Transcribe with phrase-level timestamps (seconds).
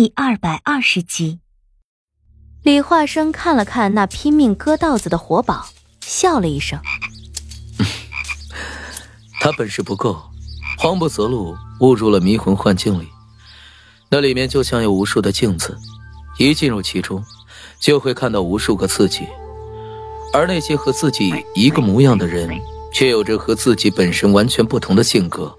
[0.00, 1.40] 第二百二十集，
[2.62, 5.66] 李化生看了看那拼命割稻子的活宝，
[6.00, 6.80] 笑了一声
[9.42, 10.18] ：“他本事不够，
[10.78, 13.08] 慌不择路，误入了迷魂幻境里。
[14.08, 15.76] 那里面就像有无数的镜子，
[16.38, 17.22] 一进入其中，
[17.78, 19.28] 就会看到无数个自己。
[20.32, 22.48] 而那些和自己一个模样的人，
[22.90, 25.54] 却有着和自己本身完全不同的性格。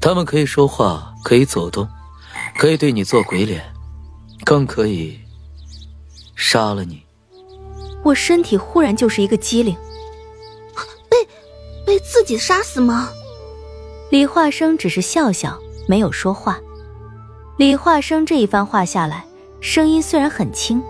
[0.00, 1.88] 他们可以说话，可以走动。”
[2.60, 3.64] 可以对你做鬼脸，
[4.44, 5.18] 更可以
[6.36, 7.02] 杀了你。
[8.04, 9.74] 我身体忽然就是一个机灵，
[11.08, 11.26] 被
[11.86, 13.08] 被自己杀死吗？
[14.10, 16.60] 李化生只是笑笑，没有说话。
[17.56, 19.24] 李化生这一番话下来，
[19.62, 20.82] 声音虽然很轻，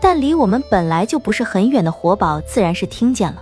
[0.00, 3.40] 但离我们本来就不是很远的活宝自然是听见了。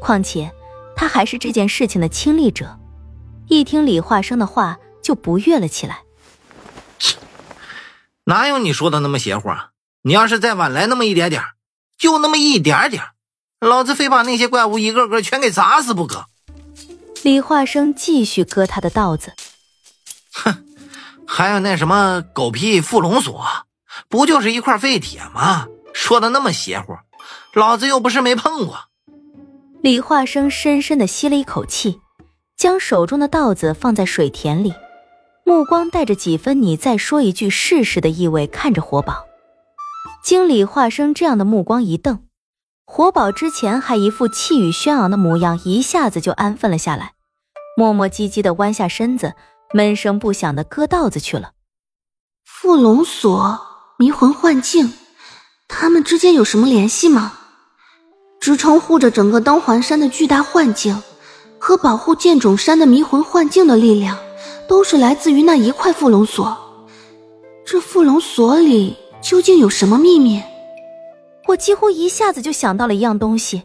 [0.00, 0.50] 况且
[0.96, 2.76] 他还是这件事情的亲历者，
[3.46, 6.00] 一听李化生的话就不悦了起来。
[8.30, 9.70] 哪有你说的那么邪乎啊？
[10.02, 11.42] 你要是再晚来那么一点点，
[11.98, 13.02] 就那么一点点，
[13.58, 16.26] 老子非把那些怪物一个个全给砸死不可！
[17.24, 19.34] 李化生继续割他的稻子。
[20.32, 20.64] 哼，
[21.26, 23.44] 还有那什么狗屁缚龙锁，
[24.08, 25.66] 不就是一块废铁吗？
[25.92, 26.96] 说的那么邪乎，
[27.54, 28.78] 老子又不是没碰过。
[29.82, 31.98] 李化生深深的吸了一口气，
[32.56, 34.72] 将手中的稻子放在水田里。
[35.44, 39.26] 目光带着几分“你再说一句试试”的意味，看着活宝。
[40.22, 42.20] 经理化生这样的目光一瞪，
[42.84, 47.14] 活宝之前还一副气宇轩昂的模样，一下子就安分了下来，
[47.76, 49.34] 磨磨唧唧的弯下身子，
[49.72, 51.52] 闷声不响的割稻子去了。
[52.46, 53.60] 缚龙锁、
[53.98, 54.92] 迷魂幻境，
[55.68, 57.32] 他们之间有什么联系吗？
[58.40, 61.02] 支撑护着整个灯环山的巨大幻境，
[61.58, 64.18] 和保护剑冢山的迷魂幻境的力量。
[64.70, 66.56] 都是来自于那一块缚龙锁，
[67.66, 70.40] 这缚龙锁里究竟有什么秘密？
[71.48, 73.64] 我几乎一下子就想到了一样东西，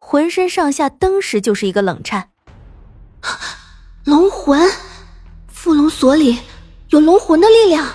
[0.00, 2.30] 浑身上下登时就是一个冷颤。
[4.02, 4.68] 龙魂，
[5.54, 6.40] 缚龙锁里
[6.88, 7.86] 有龙魂的力量，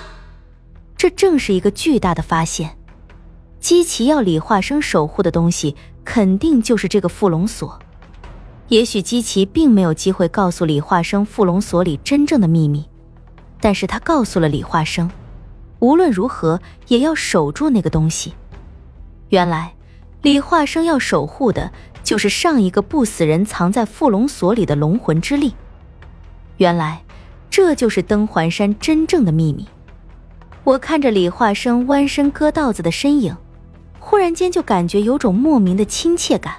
[0.96, 2.78] 这正是一个巨大的发现。
[3.60, 5.76] 姬奇要李化生守护的东西，
[6.06, 7.78] 肯定就是这个缚龙锁。
[8.68, 12.84] 也许姬奇并没有机会告诉李化生缚龙锁里真正的秘密，
[13.62, 15.10] 但是他告诉了李化生，
[15.80, 18.34] 无论如何也要守住那个东西。
[19.30, 19.74] 原来，
[20.24, 21.72] 李化生要守护的
[22.04, 25.54] 就是上一个不死人藏在缚龙锁里的龙魂之力。
[26.58, 27.04] 原来，
[27.52, 29.68] 这就是登环山真正的秘密。
[30.64, 33.38] 我看着李化生弯身割稻子的身影，
[34.00, 36.56] 忽然间就感觉有种莫名的亲切感。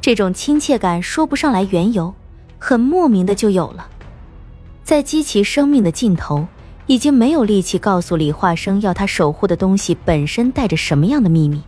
[0.00, 2.14] 这种亲切感说不上来缘由，
[2.58, 3.88] 很莫名的就有了。
[4.84, 6.46] 在激起生命的尽头，
[6.86, 11.62] 已经没有力气告诉李化生要他守护的东西本身带着什么样的秘密。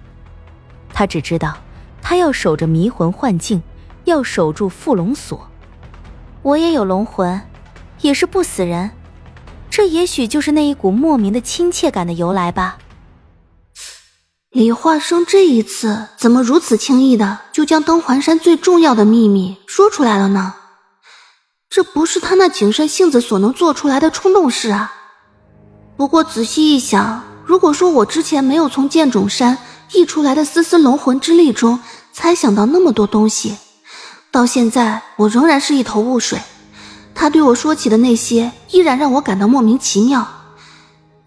[0.92, 1.58] 他只知道，
[2.00, 3.62] 他要守着迷魂幻境，
[4.04, 5.48] 要守住缚龙锁。
[6.42, 7.42] 我也有龙魂，
[8.00, 8.92] 也是不死人，
[9.68, 12.78] 这也许就是那一股莫名的亲切感的由来吧。
[14.50, 20.54] 李化生这一次怎么如此轻易的就将登环山最重要的秘密说出来了呢？
[21.68, 24.92] 这不是他那谨慎性子所能做出来的冲动事啊！
[25.96, 29.56] 不过仔细一想，如果说我之前没有从剑冢山
[29.92, 31.78] 溢出来的丝丝龙魂之力中
[32.12, 33.56] 猜想到那么多东西，
[34.32, 36.40] 到现在我仍然是一头雾水。
[37.14, 40.26] 他对我说起的那些，依然让我感到莫名其妙。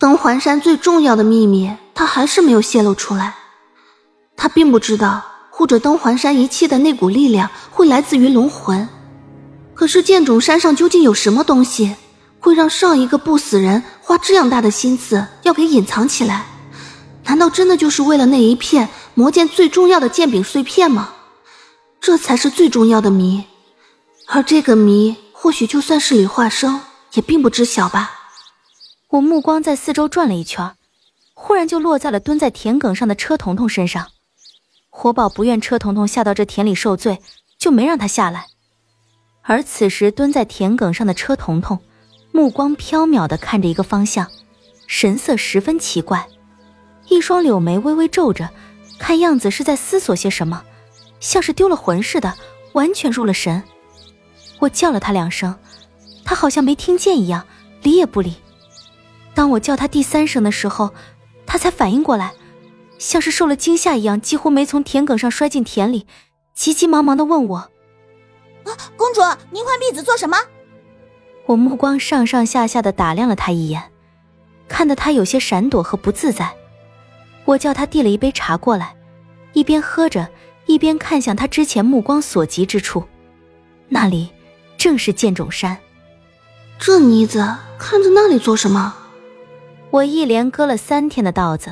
[0.03, 1.71] 登环山最重要的秘密。
[1.95, 3.35] 他还是没有泄露出来。
[4.35, 8.89] 他并不知道护着登环山一切的那股力量会来自于龙魂。
[9.73, 11.95] 可是剑冢山上究竟有什么东西，
[12.41, 16.47] 会让上一个不死人花这样大的心思要给隐藏起来？
[17.23, 21.13] 难道真的就是为了那一片魔剑最重要的剑柄碎片吗？
[22.01, 23.45] 这才是最重要的谜。
[24.27, 26.81] 而这个谜，或许就算是李化生
[27.13, 28.11] 也并不知晓吧。
[29.13, 30.71] 我目光在四周转了一圈。
[31.36, 34.07] 忽然就落在了蹲在田埂上的车彤彤身上，
[34.89, 37.19] 活宝不愿车彤彤下到这田里受罪，
[37.60, 38.45] 就没让他下来。
[39.42, 41.80] 而此时蹲在田埂上的车彤彤，
[42.31, 44.31] 目光飘渺的看着一个方向，
[44.88, 46.27] 神色十分奇怪，
[47.09, 48.50] 一双柳眉微微皱着，
[48.98, 50.63] 看样子是在思索些什么，
[51.19, 52.33] 像是丢了魂似的，
[52.74, 53.62] 完全入了神。
[54.59, 55.56] 我叫了他两声，
[56.24, 57.45] 他好像没听见一样，
[57.83, 58.38] 理也不理。
[59.35, 60.94] 当我叫他第三声的时候，
[61.45, 62.33] 他才反应过来，
[63.00, 66.06] 像是受了惊吓一样，几乎没从田埂上摔进田里，
[66.53, 67.57] 急急忙忙的问我
[68.65, 69.21] ：“啊，公主，
[69.51, 70.38] 您换婢子做什么？”
[71.47, 73.91] 我目光上上下下的打量了他一眼，
[74.68, 76.53] 看得他有些闪躲和不自在。
[77.45, 78.95] 我叫他递了一杯茶过来，
[79.51, 80.30] 一边喝着，
[80.68, 83.03] 一边看向他之前目光所及之处，
[83.89, 84.30] 那里
[84.77, 85.77] 正是剑冢山。
[86.80, 87.39] 这妮子
[87.77, 88.95] 看着那里做什么？
[89.94, 91.72] 我一连割了三天的稻子，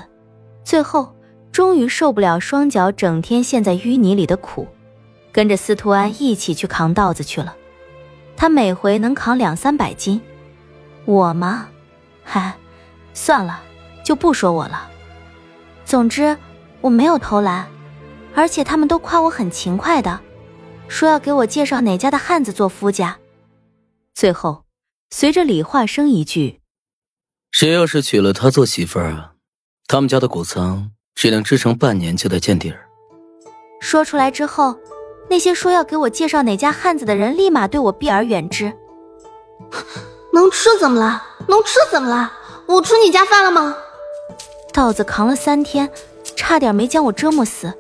[0.63, 1.11] 最后
[1.51, 4.67] 终于受不了双脚整天陷在淤泥里的苦，
[5.31, 7.55] 跟着司徒安一起去扛稻子去了。
[8.37, 10.21] 他每回能扛两三百斤，
[11.05, 11.67] 我嘛，
[12.23, 12.53] 嗨，
[13.15, 13.59] 算了，
[14.05, 14.87] 就不说我了。
[15.83, 16.37] 总之，
[16.79, 17.67] 我没有偷懒，
[18.35, 20.19] 而且他们都夸我很勤快的，
[20.87, 23.17] 说要给我介绍哪家的汉子做夫家。
[24.13, 24.65] 最后，
[25.09, 26.60] 随着李化生一句
[27.51, 29.33] ：“谁要是娶了她做媳妇儿啊，
[29.87, 32.87] 他们家的谷仓只能支撑半年就得见底儿。”
[33.81, 34.75] 说出来之后，
[35.29, 38.71] 那些说要给我介绍哪家汉子的人，立马对我避而远之。
[40.33, 41.21] 能吃怎么了？
[41.47, 42.31] 能吃怎么了？
[42.67, 43.75] 我吃你家饭了吗？
[44.71, 45.91] 稻子扛了三天，
[46.37, 47.73] 差点没将我折磨死，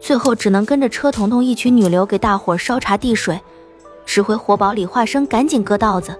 [0.00, 3.40] 最后只能跟着车彤彤一群女流给大伙烧茶递水，
[4.06, 6.16] 指挥活宝李化生赶紧割稻子。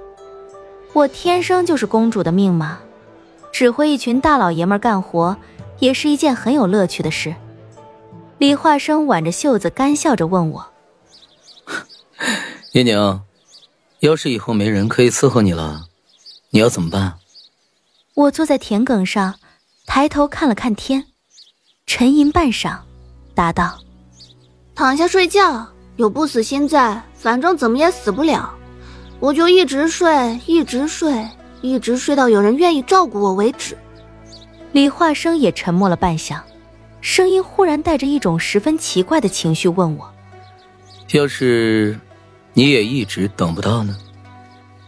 [0.93, 2.81] 我天生就是公主的命嘛，
[3.53, 5.37] 指挥一群大老爷们干活，
[5.79, 7.35] 也是一件很有乐趣的事。
[8.39, 10.67] 李化生挽着袖子，干笑着问我
[12.73, 13.21] ：“叶宁，
[14.01, 15.87] 要是以后没人可以伺候你了，
[16.51, 17.15] 你要怎么办？”
[18.15, 19.37] 我坐在田埂上。
[19.87, 21.07] 抬头看了看天，
[21.85, 22.79] 沉吟半晌，
[23.35, 23.81] 答道
[24.73, 25.67] ：“躺下睡觉，
[25.97, 28.55] 有不死心在，反正怎么也死不了。
[29.21, 31.29] 我就一直睡，一直睡，
[31.61, 33.77] 一直睡到有人愿意照顾我为止。”
[34.73, 36.41] 李化生也沉默了半晌，
[37.01, 40.11] 声音忽然带着一种十分奇怪的情绪问我
[41.13, 41.99] ：“要是
[42.55, 43.97] 你也一直等不到呢？”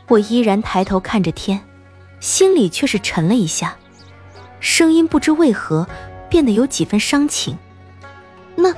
[0.09, 1.61] 我依然抬头看着天，
[2.21, 3.77] 心里却是沉了一下。
[4.61, 5.87] 声音不知为何
[6.31, 7.59] 变得有几分伤情。
[8.55, 8.73] 那，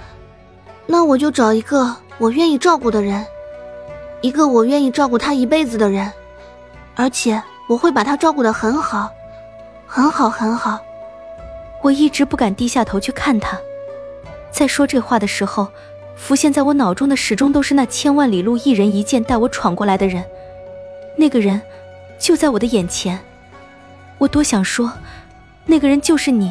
[0.86, 3.26] 那我就找一个我愿意照顾的人，
[4.24, 6.10] 一个我愿意照顾他一辈子的人，
[6.94, 9.12] 而且我会把他照顾的很好，
[9.86, 10.80] 很好，很好。
[11.82, 13.58] 我一直不敢低下头去看他，
[14.50, 15.68] 在说这话的时候，
[16.16, 20.24] 浮现在我脑中的始终都是那千万里路一人一剑带我闯过来的人，
[21.18, 21.60] 那个人
[22.18, 23.20] 就在我的眼前。
[24.16, 24.90] 我多想说。
[25.66, 26.50] 那个人就是你，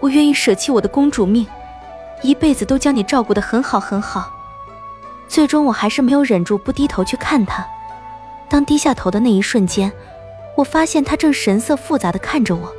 [0.00, 1.46] 我愿意舍弃我的公主命，
[2.22, 4.41] 一辈子都将你照顾的很好很好。
[5.32, 7.66] 最终，我还是没有忍住不低头去看他。
[8.50, 9.90] 当低下头的那一瞬间，
[10.58, 12.70] 我发现他正神色复杂的看着我，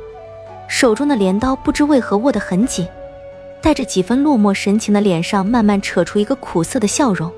[0.68, 2.86] 手中的镰刀不知为何握得很紧，
[3.60, 7.28] 带着几分落寞神情的脸上慢慢扯出一个苦涩的笑容，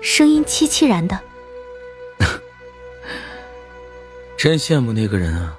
[0.00, 1.20] 声音凄凄然的
[4.38, 5.58] ：“真羡慕那个人啊。”